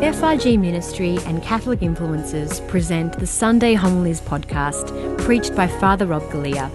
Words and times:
FRG 0.00 0.58
Ministry 0.58 1.18
and 1.24 1.42
Catholic 1.42 1.80
Influencers 1.80 2.66
present 2.68 3.18
the 3.18 3.26
Sunday 3.26 3.74
Homilies 3.74 4.20
podcast, 4.20 5.18
preached 5.24 5.54
by 5.54 5.66
Father 5.66 6.04
Rob 6.04 6.22
Galea. 6.24 6.70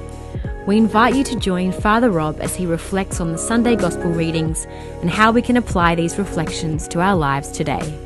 We 0.66 0.78
invite 0.78 1.16
you 1.16 1.24
to 1.26 1.40
join 1.40 1.72
Father 1.72 2.10
Rob 2.10 2.40
as 2.40 2.56
he 2.56 2.66
reflects 2.66 3.20
on 3.20 3.32
the 3.32 3.38
Sunday 3.38 3.76
Gospel 3.76 4.10
readings 4.10 4.66
and 5.02 5.10
how 5.10 5.32
we 5.32 5.42
can 5.42 5.58
apply 5.58 5.96
these 5.96 6.18
reflections 6.18 6.88
to 6.88 7.02
our 7.02 7.16
lives 7.16 7.52
today. 7.52 7.98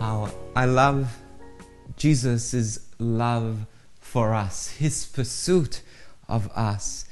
How 0.00 0.30
I 0.56 0.64
love 0.64 1.18
Jesus' 1.96 2.78
love 2.98 3.66
for 4.00 4.34
us, 4.34 4.70
his 4.70 5.04
pursuit 5.06 5.82
of 6.28 6.50
us. 6.52 7.04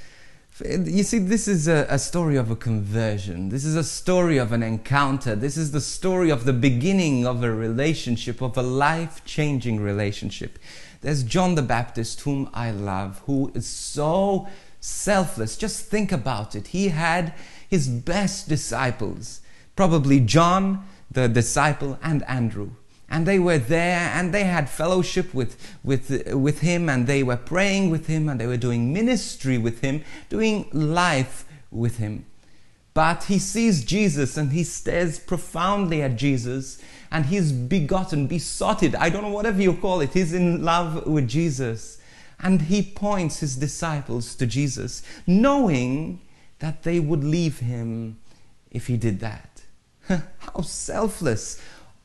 You 0.61 1.03
see, 1.03 1.19
this 1.19 1.49
is 1.49 1.67
a, 1.67 1.85
a, 1.91 1.99
story 1.99 2.37
of 2.37 2.49
a 2.49 2.55
conversion. 2.55 3.49
This 3.49 3.65
is 3.65 3.75
a 3.75 3.83
story 3.83 4.39
of 4.39 4.53
an 4.53 4.63
encounter. 4.63 5.35
This 5.35 5.57
is 5.57 5.73
the 5.73 5.81
story 5.81 6.31
of 6.31 6.45
the 6.45 6.53
beginning 6.53 7.27
of 7.27 7.43
a 7.43 7.53
relationship, 7.53 8.41
of 8.41 8.57
a 8.57 8.63
life 8.63 9.25
changing 9.25 9.81
relationship. 9.81 10.61
There's 11.01 11.25
John 11.25 11.57
the 11.57 11.63
Baptist, 11.63 12.21
whom 12.21 12.51
I 12.55 12.71
love, 12.71 13.21
who 13.27 13.51
is 13.53 13.67
so 13.67 14.47
selfless. 14.79 15.57
Just 15.57 15.87
think 15.87 16.13
about 16.13 16.55
it. 16.55 16.69
He 16.69 16.91
had 16.91 17.35
his 17.69 17.89
best 17.89 18.49
disciples, 18.49 19.41
probably 19.75 20.21
John, 20.21 20.87
the 21.11 21.27
disciple, 21.27 21.99
and 22.01 22.23
Andrew 22.29 22.71
and 23.09 23.27
they 23.27 23.39
were 23.39 23.59
there 23.59 24.11
and 24.15 24.33
they 24.33 24.45
had 24.45 24.69
fellowship 24.69 25.35
with, 25.35 25.57
with, 25.85 26.33
with 26.33 26.61
him 26.61 26.89
and 26.89 27.07
they 27.07 27.23
were 27.23 27.37
praying 27.37 27.91
with 27.91 28.07
him 28.07 28.29
and 28.29 28.41
they 28.41 28.47
were 28.47 28.57
doing 28.57 28.93
ministry 28.93 29.59
with 29.59 29.81
him, 29.81 30.03
doing 30.29 30.69
life 30.73 31.45
with 31.71 31.99
him. 31.99 32.25
But 32.95 33.25
he 33.25 33.39
sees 33.39 33.85
Jesus 33.85 34.37
and 34.37 34.53
he 34.53 34.63
stares 34.63 35.19
profoundly 35.19 36.01
at 36.03 36.17
Jesus 36.17 36.81
and 37.11 37.27
he's 37.27 37.53
begotten, 37.53 38.27
besotted, 38.27 38.95
I 38.95 39.11
don't 39.11 39.23
know, 39.23 39.29
whatever 39.29 39.61
you 39.61 39.75
call 39.75 40.01
it. 40.01 40.13
He's 40.13 40.33
in 40.33 40.65
love 40.65 41.07
with 41.07 41.29
Jesus. 41.29 41.99
And 42.41 42.63
he 42.63 42.83
points 42.83 43.41
his 43.41 43.57
disciples 43.57 44.35
to 44.37 44.47
Jesus, 44.47 45.03
knowing 45.27 46.21
that 46.59 46.83
they 46.83 47.01
would 47.01 47.25
leave 47.25 47.61
him 47.61 48.19
if 48.71 48.87
he 48.87 48.97
did 48.97 49.21
that. 49.21 49.63
How 50.09 50.61
selfless 50.63 51.61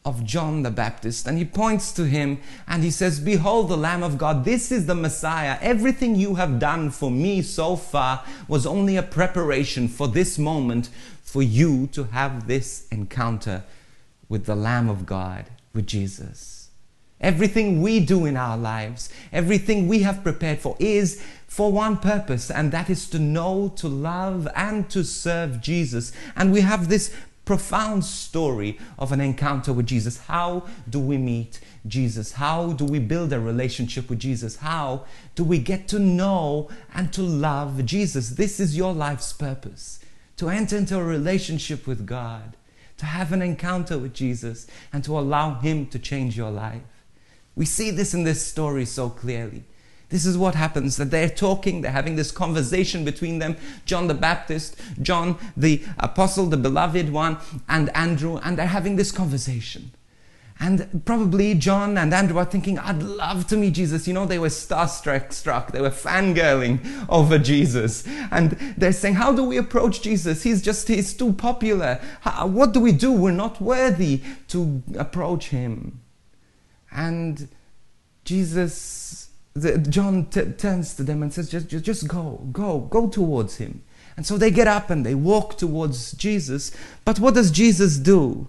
of 0.05 0.23
John 0.23 0.63
the 0.63 0.71
Baptist 0.71 1.27
and 1.27 1.37
he 1.37 1.45
points 1.45 1.91
to 1.93 2.05
him 2.05 2.39
and 2.67 2.83
he 2.83 2.91
says, 2.91 3.19
Behold 3.19 3.69
the 3.69 3.77
Lamb 3.77 4.01
of 4.01 4.17
God, 4.17 4.45
this 4.45 4.71
is 4.71 4.85
the 4.85 4.95
Messiah. 4.95 5.57
Everything 5.61 6.15
you 6.15 6.35
have 6.35 6.59
done 6.59 6.89
for 6.89 7.11
me 7.11 7.41
so 7.41 7.75
far 7.75 8.23
was 8.47 8.65
only 8.65 8.95
a 8.95 9.03
preparation 9.03 9.87
for 9.87 10.07
this 10.07 10.37
moment 10.37 10.89
for 11.21 11.43
you 11.43 11.87
to 11.87 12.05
have 12.05 12.47
this 12.47 12.87
encounter 12.91 13.63
with 14.29 14.45
the 14.45 14.55
Lamb 14.55 14.89
of 14.89 15.05
God, 15.05 15.45
with 15.73 15.85
Jesus. 15.85 16.69
Everything 17.21 17.81
we 17.81 17.99
do 17.99 18.25
in 18.25 18.37
our 18.37 18.57
lives, 18.57 19.09
everything 19.33 19.87
we 19.87 20.03
have 20.03 20.23
prepared 20.23 20.59
for 20.59 20.77
is 20.79 21.21
for 21.47 21.71
one 21.71 21.97
purpose, 21.97 22.49
and 22.49 22.71
that 22.71 22.89
is 22.89 23.09
to 23.09 23.19
know, 23.19 23.73
to 23.75 23.89
love, 23.89 24.47
and 24.55 24.89
to 24.91 25.03
serve 25.03 25.59
Jesus. 25.59 26.13
And 26.35 26.53
we 26.53 26.61
have 26.61 26.87
this 26.87 27.13
profound 27.49 28.05
story 28.05 28.77
of 28.99 29.11
an 29.11 29.19
encounter 29.19 29.73
with 29.73 29.87
Jesus. 29.87 30.19
How 30.19 30.67
do 30.87 30.99
we 30.99 31.17
meet 31.17 31.59
Jesus? 31.87 32.33
How 32.33 32.73
do 32.73 32.85
we 32.85 32.99
build 32.99 33.33
a 33.33 33.39
relationship 33.39 34.07
with 34.07 34.19
Jesus? 34.19 34.57
How 34.57 35.05
do 35.33 35.43
we 35.43 35.57
get 35.57 35.87
to 35.87 35.97
know 35.97 36.69
and 36.93 37.11
to 37.11 37.23
love 37.23 37.83
Jesus? 37.85 38.29
This 38.29 38.59
is 38.59 38.77
your 38.77 38.93
life's 38.93 39.33
purpose 39.33 39.99
to 40.37 40.49
enter 40.49 40.77
into 40.77 40.95
a 40.99 41.03
relationship 41.03 41.87
with 41.87 42.05
God, 42.05 42.55
to 42.97 43.07
have 43.07 43.31
an 43.31 43.41
encounter 43.41 43.97
with 43.97 44.13
Jesus, 44.13 44.67
and 44.93 45.03
to 45.03 45.17
allow 45.17 45.55
Him 45.55 45.87
to 45.87 45.97
change 45.97 46.37
your 46.37 46.51
life. 46.51 46.83
We 47.55 47.65
see 47.65 47.89
this 47.89 48.13
in 48.13 48.25
this 48.25 48.45
story 48.45 48.85
so 48.85 49.09
clearly. 49.09 49.63
This 50.09 50.25
is 50.25 50.37
what 50.37 50.55
happens 50.55 50.97
that 50.97 51.11
they're 51.11 51.29
talking, 51.29 51.81
they're 51.81 51.91
having 51.91 52.15
this 52.15 52.31
conversation 52.31 53.05
between 53.05 53.39
them 53.39 53.57
John 53.85 54.07
the 54.07 54.15
Baptist, 54.15 54.75
John 55.01 55.37
the 55.55 55.83
apostle, 55.99 56.47
the 56.47 56.57
beloved 56.57 57.11
one, 57.11 57.37
and 57.67 57.95
Andrew, 57.95 58.37
and 58.37 58.57
they're 58.57 58.67
having 58.67 58.95
this 58.95 59.11
conversation. 59.11 59.91
And 60.61 61.03
probably 61.05 61.55
John 61.55 61.97
and 61.97 62.13
Andrew 62.13 62.37
are 62.37 62.43
thinking, 62.45 62.77
I'd 62.77 63.01
love 63.01 63.47
to 63.47 63.55
meet 63.55 63.75
Jesus. 63.75 64.09
You 64.09 64.13
know, 64.13 64.25
they 64.25 64.39
were 64.39 64.49
starstruck, 64.49 65.31
struck. 65.31 65.71
They 65.71 65.79
were 65.79 65.89
fangirling 65.89 67.05
over 67.07 67.37
Jesus. 67.39 68.05
And 68.29 68.51
they're 68.77 68.91
saying, 68.91 69.15
How 69.15 69.31
do 69.31 69.45
we 69.45 69.55
approach 69.55 70.01
Jesus? 70.01 70.43
He's 70.43 70.61
just, 70.61 70.89
he's 70.89 71.13
too 71.13 71.31
popular. 71.31 72.01
How, 72.21 72.43
uh, 72.43 72.47
what 72.47 72.73
do 72.73 72.81
we 72.81 72.91
do? 72.91 73.13
We're 73.13 73.31
not 73.31 73.61
worthy 73.61 74.21
to 74.49 74.83
approach 74.97 75.47
him. 75.47 76.01
And 76.91 77.47
Jesus 78.25 79.28
the, 79.61 79.77
John 79.77 80.25
t- 80.25 80.51
turns 80.51 80.95
to 80.95 81.03
them 81.03 81.23
and 81.23 81.33
says, 81.33 81.49
just, 81.49 81.67
just, 81.67 81.85
just 81.85 82.07
go, 82.07 82.47
go, 82.51 82.79
go 82.79 83.07
towards 83.07 83.57
him. 83.57 83.83
And 84.17 84.25
so 84.25 84.37
they 84.37 84.51
get 84.51 84.67
up 84.67 84.89
and 84.89 85.05
they 85.05 85.15
walk 85.15 85.57
towards 85.57 86.11
Jesus. 86.13 86.71
But 87.05 87.19
what 87.19 87.35
does 87.35 87.51
Jesus 87.51 87.97
do? 87.97 88.47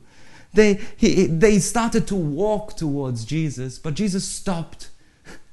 They, 0.53 0.81
he, 0.97 1.27
they 1.27 1.59
started 1.59 2.07
to 2.09 2.17
walk 2.17 2.77
towards 2.77 3.25
Jesus, 3.25 3.79
but 3.79 3.95
Jesus 3.95 4.27
stopped 4.27 4.91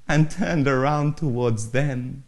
and 0.07 0.31
turned 0.31 0.68
around 0.68 1.18
towards 1.18 1.72
them. 1.72 2.24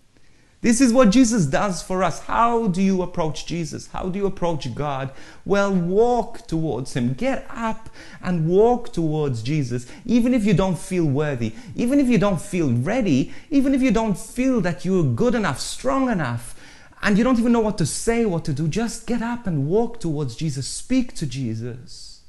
This 0.61 0.81
is 0.81 0.91
what 0.91 1.09
Jesus 1.09 1.45
does 1.45 1.81
for 1.81 2.03
us. 2.03 2.19
How 2.21 2.67
do 2.67 2.81
you 2.81 3.01
approach 3.01 3.45
Jesus? 3.45 3.87
How 3.87 4.09
do 4.09 4.19
you 4.19 4.25
approach 4.25 4.75
God? 4.75 5.11
Well, 5.45 5.73
walk 5.73 6.47
towards 6.47 6.93
Him. 6.93 7.13
Get 7.13 7.45
up 7.49 7.89
and 8.21 8.49
walk 8.49 8.91
towards 8.91 9.41
Jesus, 9.41 9.87
even 10.05 10.33
if 10.33 10.43
you 10.43 10.53
don't 10.53 10.77
feel 10.77 11.05
worthy, 11.05 11.53
even 11.75 11.99
if 12.01 12.07
you 12.07 12.17
don't 12.17 12.41
feel 12.41 12.73
ready, 12.73 13.33
even 13.49 13.73
if 13.73 13.81
you 13.81 13.91
don't 13.91 14.17
feel 14.17 14.59
that 14.61 14.83
you're 14.83 15.03
good 15.03 15.33
enough, 15.33 15.61
strong 15.61 16.09
enough, 16.09 16.59
and 17.01 17.17
you 17.17 17.23
don't 17.23 17.39
even 17.39 17.53
know 17.53 17.61
what 17.61 17.77
to 17.77 17.85
say, 17.85 18.25
what 18.25 18.43
to 18.43 18.53
do. 18.53 18.67
Just 18.67 19.07
get 19.07 19.21
up 19.21 19.47
and 19.47 19.69
walk 19.69 20.01
towards 20.01 20.35
Jesus. 20.35 20.67
Speak 20.67 21.13
to 21.15 21.25
Jesus. 21.25 22.23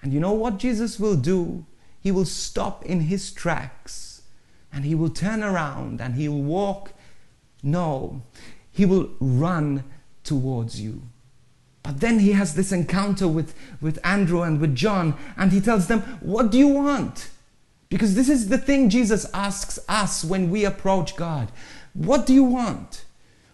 And 0.00 0.12
you 0.12 0.20
know 0.20 0.32
what 0.32 0.58
Jesus 0.58 1.00
will 1.00 1.16
do? 1.16 1.66
He 2.00 2.12
will 2.12 2.24
stop 2.24 2.84
in 2.84 3.00
His 3.00 3.32
tracks 3.32 4.22
and 4.72 4.84
He 4.84 4.94
will 4.94 5.10
turn 5.10 5.42
around 5.42 6.00
and 6.00 6.14
He 6.14 6.28
will 6.28 6.44
walk 6.44 6.92
no, 7.62 8.22
he 8.70 8.84
will 8.84 9.10
run 9.20 9.84
towards 10.24 10.80
you. 10.80 11.02
But 11.82 12.00
then 12.00 12.18
he 12.18 12.32
has 12.32 12.54
this 12.54 12.72
encounter 12.72 13.28
with, 13.28 13.54
with 13.80 14.04
Andrew 14.04 14.42
and 14.42 14.60
with 14.60 14.74
John, 14.74 15.14
and 15.36 15.52
he 15.52 15.60
tells 15.60 15.86
them, 15.86 16.00
What 16.20 16.50
do 16.50 16.58
you 16.58 16.68
want? 16.68 17.30
Because 17.88 18.16
this 18.16 18.28
is 18.28 18.48
the 18.48 18.58
thing 18.58 18.90
Jesus 18.90 19.26
asks 19.32 19.78
us 19.88 20.24
when 20.24 20.50
we 20.50 20.64
approach 20.64 21.14
God. 21.14 21.52
What 21.94 22.26
do 22.26 22.34
you 22.34 22.42
want? 22.42 23.04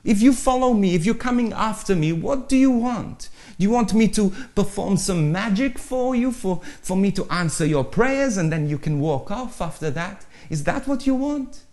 If 0.05 0.21
you 0.21 0.33
follow 0.33 0.73
me, 0.73 0.95
if 0.95 1.05
you're 1.05 1.15
coming 1.15 1.53
after 1.53 1.95
me, 1.95 2.13
what 2.13 2.49
do 2.49 2.57
you 2.57 2.71
want? 2.71 3.29
Do 3.59 3.63
you 3.63 3.71
want 3.71 3.95
me 3.95 4.09
to 4.09 4.31
perform 4.55 4.97
some 4.97 5.31
magic 5.31 5.79
for 5.79 6.17
you, 6.17 6.33
for, 6.33 6.61
for 6.81 6.97
me 6.97 7.13
to 7.13 7.25
answer 7.31 7.65
your 7.65 7.85
prayers, 7.85 8.37
and 8.37 8.51
then 8.51 8.69
you 8.69 8.79
can 8.79 8.99
walk 8.99 9.31
off 9.31 9.61
after 9.61 9.91
that? 9.91 10.25
Is 10.51 10.65
that 10.65 10.89
what 10.89 11.07
you 11.07 11.15
want? 11.15 11.65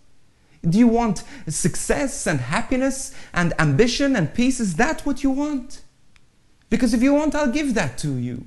Do 0.68 0.78
you 0.78 0.88
want 0.88 1.22
success 1.48 2.26
and 2.26 2.40
happiness 2.40 3.14
and 3.32 3.54
ambition 3.58 4.14
and 4.14 4.32
peace? 4.34 4.60
Is 4.60 4.74
that 4.74 5.06
what 5.06 5.22
you 5.22 5.30
want? 5.30 5.82
Because 6.68 6.92
if 6.92 7.02
you 7.02 7.14
want, 7.14 7.34
I'll 7.34 7.50
give 7.50 7.74
that 7.74 7.98
to 7.98 8.16
you. 8.16 8.44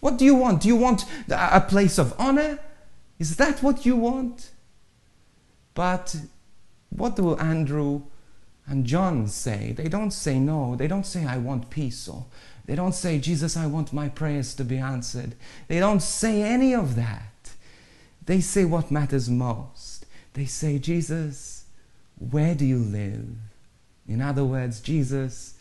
What 0.00 0.16
do 0.16 0.24
you 0.24 0.34
want? 0.34 0.62
Do 0.62 0.68
you 0.68 0.76
want 0.76 1.04
a 1.28 1.60
place 1.60 1.98
of 1.98 2.14
honor? 2.18 2.58
Is 3.18 3.36
that 3.36 3.62
what 3.62 3.84
you 3.84 3.96
want? 3.96 4.50
But 5.74 6.16
what 6.88 7.16
do 7.16 7.36
Andrew 7.36 8.02
and 8.66 8.86
John 8.86 9.26
say? 9.28 9.72
They 9.72 9.88
don't 9.88 10.12
say 10.12 10.38
no. 10.38 10.76
They 10.76 10.86
don't 10.86 11.06
say, 11.06 11.26
I 11.26 11.36
want 11.36 11.68
peace. 11.68 12.08
Or 12.08 12.26
they 12.64 12.74
don't 12.74 12.94
say, 12.94 13.18
Jesus, 13.18 13.56
I 13.56 13.66
want 13.66 13.92
my 13.92 14.08
prayers 14.08 14.54
to 14.54 14.64
be 14.64 14.78
answered. 14.78 15.34
They 15.68 15.80
don't 15.80 16.00
say 16.00 16.42
any 16.42 16.74
of 16.74 16.96
that. 16.96 17.50
They 18.24 18.40
say 18.40 18.64
what 18.64 18.90
matters 18.90 19.28
most. 19.28 19.99
They 20.34 20.44
say, 20.44 20.78
Jesus, 20.78 21.64
where 22.18 22.54
do 22.54 22.64
you 22.64 22.78
live? 22.78 23.28
In 24.06 24.20
other 24.20 24.44
words, 24.44 24.80
Jesus, 24.80 25.54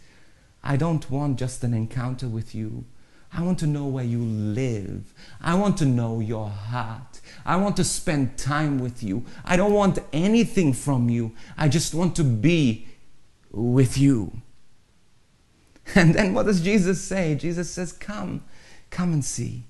I 0.63 0.75
don't 0.75 1.09
want 1.09 1.39
just 1.39 1.63
an 1.63 1.73
encounter 1.73 2.27
with 2.27 2.53
you. 2.53 2.85
I 3.31 3.43
want 3.43 3.59
to 3.59 3.67
know 3.67 3.85
where 3.85 4.03
you 4.03 4.19
live. 4.19 5.13
I 5.39 5.53
want 5.55 5.77
to 5.77 5.85
know 5.85 6.19
your 6.19 6.49
heart. 6.49 7.21
I 7.45 7.57
want 7.57 7.77
to 7.77 7.83
spend 7.83 8.37
time 8.37 8.79
with 8.79 9.03
you. 9.03 9.23
I 9.45 9.55
don't 9.55 9.73
want 9.73 9.99
anything 10.11 10.73
from 10.73 11.09
you. 11.09 11.33
I 11.57 11.67
just 11.67 11.93
want 11.93 12.15
to 12.15 12.23
be 12.23 12.87
with 13.51 13.97
you. 13.97 14.41
And 15.95 16.13
then 16.13 16.35
what 16.35 16.45
does 16.45 16.61
Jesus 16.61 17.01
say? 17.01 17.33
Jesus 17.33 17.71
says, 17.71 17.91
Come, 17.91 18.43
come 18.91 19.11
and 19.11 19.25
see. 19.25 19.65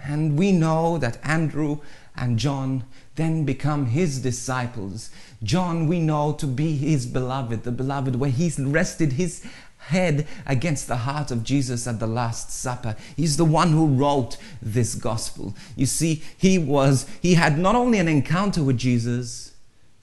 And 0.00 0.36
we 0.36 0.50
know 0.50 0.98
that 0.98 1.18
Andrew 1.22 1.78
and 2.16 2.38
John 2.38 2.84
then 3.16 3.44
become 3.44 3.86
his 3.86 4.20
disciples. 4.20 5.10
John, 5.42 5.88
we 5.88 6.00
know 6.00 6.32
to 6.34 6.46
be 6.46 6.76
his 6.76 7.06
beloved, 7.06 7.64
the 7.64 7.72
beloved, 7.72 8.16
where 8.16 8.30
he's 8.30 8.58
rested 8.58 9.14
his 9.14 9.44
head 9.78 10.26
against 10.46 10.88
the 10.88 10.96
heart 10.96 11.30
of 11.30 11.44
Jesus 11.44 11.86
at 11.86 12.00
the 12.00 12.06
Last 12.06 12.50
Supper. 12.50 12.96
He's 13.16 13.36
the 13.36 13.44
one 13.44 13.72
who 13.72 13.86
wrote 13.86 14.36
this 14.62 14.94
gospel. 14.94 15.54
You 15.76 15.86
see, 15.86 16.22
he 16.36 16.58
was, 16.58 17.06
he 17.20 17.34
had 17.34 17.58
not 17.58 17.74
only 17.74 17.98
an 17.98 18.08
encounter 18.08 18.62
with 18.62 18.78
Jesus, 18.78 19.52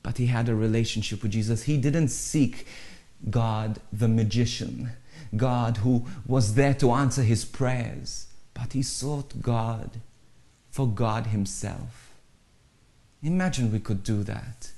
but 0.03 0.17
he 0.17 0.27
had 0.27 0.49
a 0.49 0.55
relationship 0.55 1.23
with 1.23 1.31
Jesus. 1.31 1.63
He 1.63 1.77
didn't 1.77 2.09
seek 2.09 2.67
God, 3.29 3.79
the 3.91 4.07
magician, 4.07 4.91
God 5.35 5.77
who 5.77 6.05
was 6.25 6.55
there 6.55 6.73
to 6.75 6.91
answer 6.91 7.23
his 7.23 7.45
prayers, 7.45 8.27
but 8.53 8.73
he 8.73 8.81
sought 8.81 9.41
God 9.41 10.01
for 10.71 10.87
God 10.87 11.27
himself. 11.27 12.13
Imagine 13.21 13.71
we 13.71 13.79
could 13.79 14.03
do 14.03 14.23
that. 14.23 14.71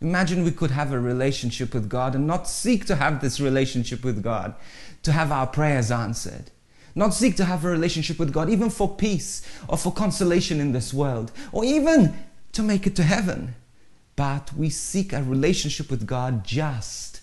Imagine 0.00 0.44
we 0.44 0.50
could 0.50 0.70
have 0.70 0.92
a 0.92 1.00
relationship 1.00 1.74
with 1.74 1.88
God 1.88 2.14
and 2.14 2.26
not 2.26 2.48
seek 2.48 2.86
to 2.86 2.96
have 2.96 3.20
this 3.20 3.40
relationship 3.40 4.04
with 4.04 4.22
God, 4.22 4.54
to 5.02 5.12
have 5.12 5.32
our 5.32 5.46
prayers 5.46 5.90
answered. 5.90 6.50
Not 6.94 7.14
seek 7.14 7.36
to 7.36 7.44
have 7.44 7.64
a 7.64 7.70
relationship 7.70 8.18
with 8.18 8.32
God, 8.32 8.48
even 8.48 8.70
for 8.70 8.88
peace 8.88 9.46
or 9.68 9.76
for 9.76 9.92
consolation 9.92 10.60
in 10.60 10.72
this 10.72 10.94
world, 10.94 11.32
or 11.52 11.64
even 11.64 12.16
to 12.52 12.62
make 12.62 12.86
it 12.86 12.96
to 12.96 13.02
heaven. 13.02 13.54
But 14.16 14.52
we 14.54 14.70
seek 14.70 15.12
a 15.12 15.22
relationship 15.22 15.90
with 15.90 16.06
God 16.06 16.44
just 16.44 17.20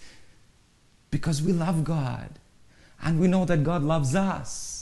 because 1.11 1.41
we 1.41 1.53
love 1.53 1.83
God 1.83 2.29
and 3.01 3.19
we 3.19 3.27
know 3.27 3.45
that 3.45 3.63
God 3.63 3.83
loves 3.83 4.15
us. 4.15 4.76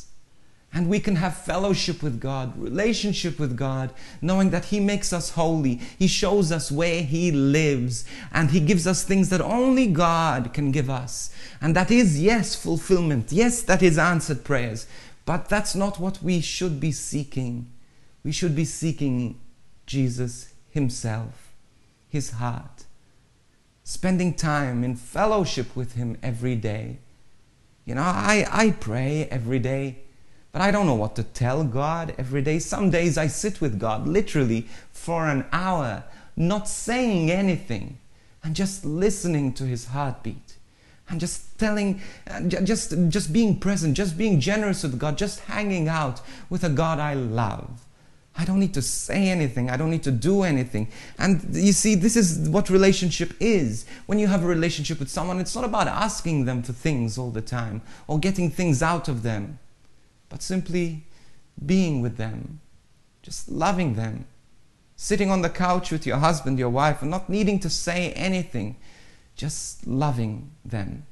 And 0.76 0.90
we 0.90 1.00
can 1.00 1.16
have 1.16 1.38
fellowship 1.38 2.04
with 2.04 2.20
God, 2.20 2.58
relationship 2.58 3.40
with 3.40 3.56
God, 3.56 3.94
knowing 4.22 4.50
that 4.50 4.66
He 4.66 4.82
makes 4.82 5.14
us 5.14 5.30
holy. 5.30 5.76
He 5.98 6.08
shows 6.08 6.52
us 6.52 6.70
where 6.70 7.02
He 7.02 7.32
lives, 7.32 8.04
and 8.34 8.52
He 8.52 8.60
gives 8.60 8.86
us 8.86 9.02
things 9.02 9.30
that 9.30 9.40
only 9.40 9.88
God 9.88 10.54
can 10.54 10.72
give 10.72 10.90
us. 10.90 11.34
And 11.62 11.78
that 11.78 11.92
is, 11.92 12.22
yes, 12.22 12.56
fulfillment. 12.56 13.32
Yes, 13.32 13.62
that 13.62 13.82
is 13.82 13.98
answered 13.98 14.44
prayers. 14.44 14.86
But 15.24 15.48
that's 15.48 15.76
not 15.76 15.98
what 15.98 16.22
we 16.22 16.42
should 16.42 16.82
be 16.82 16.92
seeking. 16.92 17.72
We 18.26 18.34
should 18.34 18.54
be 18.54 18.66
seeking 18.66 19.40
Jesus 19.86 20.54
Himself, 20.72 21.54
His 22.10 22.32
heart, 22.32 22.84
spending 23.86 24.34
time 24.34 24.84
in 24.84 24.98
fellowship 24.98 25.74
with 25.74 25.94
Him 25.94 26.18
every 26.22 26.58
day. 26.58 26.98
You 27.86 27.96
know, 27.96 28.02
I, 28.02 28.46
I 28.52 28.72
pray 28.72 29.30
every 29.32 29.60
day. 29.60 30.00
But 30.56 30.62
I 30.62 30.72
don't 30.72 30.86
know 30.86 30.96
what 30.96 31.18
to 31.18 31.24
tell 31.24 31.66
God 31.66 32.16
every 32.18 32.42
day. 32.42 32.60
Some 32.60 32.90
days 32.90 33.18
I 33.18 33.28
sit 33.28 33.60
with 33.60 33.78
God 33.78 34.08
literally 34.08 34.68
for 34.90 35.28
an 35.28 35.46
hour, 35.52 36.06
not 36.38 36.70
saying 36.70 37.30
anything, 37.30 37.98
and 38.42 38.56
just 38.56 38.86
listening 38.86 39.52
to 39.56 39.66
His 39.66 39.88
heartbeat. 39.88 40.56
And 41.10 41.20
just 41.20 41.60
telling, 41.60 42.00
just, 42.48 42.94
just 43.10 43.34
being 43.34 43.60
present, 43.60 43.98
just 43.98 44.18
being 44.18 44.40
generous 44.40 44.84
with 44.84 44.98
God, 44.98 45.18
just 45.18 45.42
hanging 45.42 45.90
out 45.90 46.22
with 46.50 46.64
a 46.64 46.70
God 46.70 47.00
I 47.00 47.16
love. 47.16 47.86
I 48.38 48.46
don't 48.46 48.62
need 48.62 48.76
to 48.76 48.82
say 48.82 49.28
anything. 49.28 49.70
I 49.70 49.76
don't 49.76 49.92
need 49.92 50.04
to 50.04 50.12
do 50.12 50.44
anything. 50.44 50.88
And 51.20 51.54
you 51.54 51.74
see, 51.74 51.96
this 51.96 52.16
is 52.16 52.48
what 52.48 52.70
relationship 52.70 53.34
is. 53.42 53.86
When 54.06 54.20
you 54.20 54.28
have 54.28 54.46
a 54.46 54.48
relationship 54.48 55.00
with 55.00 55.10
someone, 55.10 55.42
it's 55.42 55.54
not 55.54 55.66
about 55.66 55.90
asking 55.90 56.46
them 56.46 56.64
for 56.64 56.72
things 56.72 57.18
all 57.18 57.30
the 57.30 57.42
time 57.42 57.82
or 58.08 58.20
getting 58.20 58.50
things 58.50 58.82
out 58.82 59.10
of 59.10 59.22
them 59.22 59.60
but 60.36 60.42
simply 60.42 61.02
being 61.66 62.02
with 62.02 62.18
them, 62.18 62.60
just 63.22 63.48
loving 63.48 63.94
them, 63.94 64.26
sitting 64.98 65.32
on 65.32 65.42
the 65.42 65.50
couch 65.50 65.94
with 65.94 66.06
your 66.06 66.18
husband, 66.18 66.60
your 66.60 66.68
wife, 66.70 67.02
and 67.02 67.10
not 67.10 67.30
needing 67.30 67.58
to 67.58 67.70
say 67.70 68.12
anything, 68.12 68.76
just 69.38 69.88
loving 69.88 70.52
them. 70.66 71.06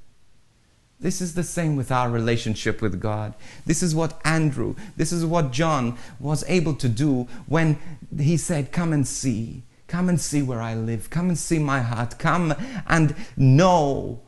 This 0.99 1.21
is 1.21 1.35
the 1.35 1.43
same 1.43 1.77
with 1.77 1.89
our 1.89 2.09
relationship 2.09 2.81
with 2.81 2.99
God. 2.99 3.33
This 3.65 3.81
is 3.81 3.95
what 3.95 4.19
Andrew, 4.25 4.75
this 4.97 5.13
is 5.13 5.25
what 5.25 5.53
John 5.53 5.97
was 6.19 6.43
able 6.49 6.73
to 6.73 6.89
do 6.89 7.25
when 7.47 7.77
he 8.19 8.35
said, 8.35 8.73
Come 8.73 8.91
and 8.91 9.07
see. 9.07 9.63
Come 9.87 10.09
and 10.09 10.19
see 10.19 10.41
where 10.41 10.61
I 10.61 10.75
live. 10.75 11.09
Come 11.09 11.29
and 11.29 11.37
see 11.37 11.59
my 11.59 11.79
heart. 11.79 12.19
Come 12.19 12.53
and 12.87 13.15
know 13.37 14.19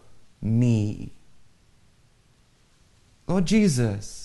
me. 0.41 1.11
Lord 3.27 3.45
Jesus, 3.45 4.24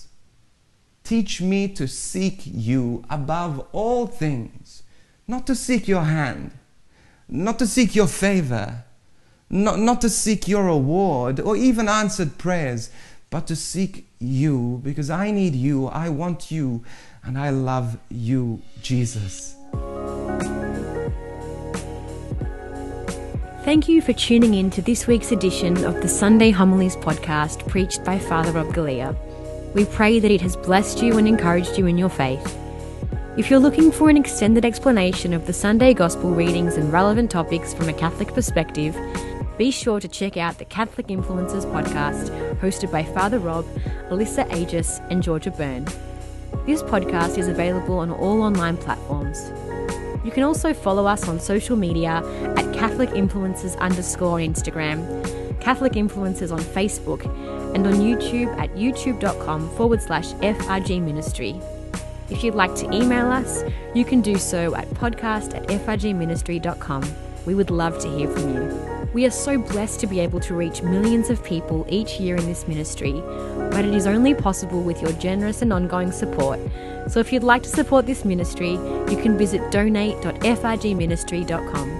Teach 1.10 1.40
me 1.40 1.66
to 1.66 1.88
seek 1.88 2.42
you 2.44 3.02
above 3.10 3.66
all 3.72 4.06
things, 4.06 4.84
not 5.26 5.44
to 5.48 5.56
seek 5.56 5.88
your 5.88 6.02
hand, 6.02 6.52
not 7.28 7.58
to 7.58 7.66
seek 7.66 7.96
your 7.96 8.06
favor, 8.06 8.84
not, 9.50 9.80
not 9.80 10.00
to 10.02 10.08
seek 10.08 10.46
your 10.46 10.66
reward 10.66 11.40
or 11.40 11.56
even 11.56 11.88
answered 11.88 12.38
prayers, 12.38 12.90
but 13.28 13.48
to 13.48 13.56
seek 13.56 14.06
you 14.20 14.80
because 14.84 15.10
I 15.10 15.32
need 15.32 15.56
you, 15.56 15.88
I 15.88 16.10
want 16.10 16.52
you, 16.52 16.84
and 17.24 17.36
I 17.36 17.50
love 17.50 17.98
you, 18.08 18.62
Jesus. 18.80 19.56
Thank 23.64 23.88
you 23.88 24.00
for 24.00 24.12
tuning 24.12 24.54
in 24.54 24.70
to 24.70 24.80
this 24.80 25.08
week's 25.08 25.32
edition 25.32 25.84
of 25.84 26.00
the 26.02 26.08
Sunday 26.08 26.52
Homilies 26.52 26.94
podcast 26.94 27.66
preached 27.66 28.04
by 28.04 28.16
Father 28.16 28.52
Rob 28.52 28.68
Galea. 28.68 29.16
We 29.72 29.84
pray 29.84 30.18
that 30.18 30.32
it 30.32 30.40
has 30.40 30.56
blessed 30.56 31.00
you 31.00 31.16
and 31.16 31.28
encouraged 31.28 31.78
you 31.78 31.86
in 31.86 31.96
your 31.96 32.08
faith. 32.08 32.58
If 33.36 33.48
you're 33.48 33.60
looking 33.60 33.92
for 33.92 34.10
an 34.10 34.16
extended 34.16 34.64
explanation 34.64 35.32
of 35.32 35.46
the 35.46 35.52
Sunday 35.52 35.94
Gospel 35.94 36.32
readings 36.32 36.76
and 36.76 36.92
relevant 36.92 37.30
topics 37.30 37.72
from 37.72 37.88
a 37.88 37.92
Catholic 37.92 38.34
perspective, 38.34 38.96
be 39.58 39.70
sure 39.70 40.00
to 40.00 40.08
check 40.08 40.36
out 40.36 40.58
the 40.58 40.64
Catholic 40.64 41.06
Influencers 41.06 41.64
podcast 41.72 42.30
hosted 42.58 42.90
by 42.90 43.04
Father 43.04 43.38
Rob, 43.38 43.64
Alyssa 44.08 44.48
Agius, 44.50 45.06
and 45.08 45.22
Georgia 45.22 45.52
Byrne. 45.52 45.84
This 46.66 46.82
podcast 46.82 47.38
is 47.38 47.46
available 47.46 48.00
on 48.00 48.10
all 48.10 48.42
online 48.42 48.76
platforms. 48.76 49.52
You 50.24 50.32
can 50.32 50.42
also 50.42 50.74
follow 50.74 51.06
us 51.06 51.28
on 51.28 51.38
social 51.38 51.76
media 51.76 52.24
at 52.56 52.74
Catholic 52.74 53.10
Influencers 53.10 53.78
underscore 53.78 54.40
on 54.40 54.40
Instagram, 54.40 55.60
Catholic 55.60 55.92
Influencers 55.92 56.50
on 56.50 56.58
Facebook, 56.58 57.22
and 57.74 57.86
on 57.86 57.94
YouTube 57.94 58.56
at 58.58 58.74
youtube.com 58.74 59.70
forward 59.76 60.02
slash 60.02 60.32
FRG 60.34 61.02
Ministry. 61.02 61.60
If 62.30 62.44
you'd 62.44 62.54
like 62.54 62.74
to 62.76 62.94
email 62.94 63.30
us, 63.30 63.64
you 63.94 64.04
can 64.04 64.20
do 64.20 64.36
so 64.36 64.76
at 64.76 64.88
podcast 64.90 65.56
at 65.56 65.66
frgministry.com. 65.66 67.02
We 67.46 67.54
would 67.54 67.70
love 67.70 67.98
to 68.00 68.08
hear 68.08 68.28
from 68.28 68.54
you. 68.54 69.00
We 69.12 69.26
are 69.26 69.30
so 69.30 69.58
blessed 69.58 69.98
to 70.00 70.06
be 70.06 70.20
able 70.20 70.38
to 70.40 70.54
reach 70.54 70.82
millions 70.82 71.30
of 71.30 71.42
people 71.42 71.86
each 71.88 72.20
year 72.20 72.36
in 72.36 72.44
this 72.46 72.68
ministry, 72.68 73.12
but 73.70 73.84
it 73.84 73.92
is 73.92 74.06
only 74.06 74.34
possible 74.34 74.82
with 74.82 75.02
your 75.02 75.10
generous 75.12 75.62
and 75.62 75.72
ongoing 75.72 76.12
support. 76.12 76.60
So 77.08 77.18
if 77.18 77.32
you'd 77.32 77.42
like 77.42 77.64
to 77.64 77.68
support 77.68 78.06
this 78.06 78.24
ministry, 78.24 78.72
you 78.72 79.18
can 79.20 79.36
visit 79.36 79.68
donate.frgministry.com. 79.72 81.99